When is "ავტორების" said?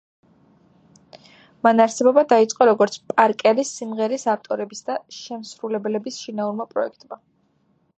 4.37-4.85